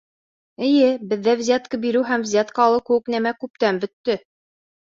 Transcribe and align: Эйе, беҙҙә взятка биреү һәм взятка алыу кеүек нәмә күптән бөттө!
Эйе, 0.67 0.87
беҙҙә 1.11 1.35
взятка 1.41 1.79
биреү 1.85 2.03
һәм 2.13 2.25
взятка 2.29 2.65
алыу 2.71 2.83
кеүек 2.91 3.15
нәмә 3.17 3.35
күптән 3.45 3.83
бөттө! 3.85 4.21